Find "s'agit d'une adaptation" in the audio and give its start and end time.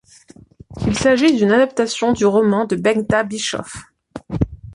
0.97-2.11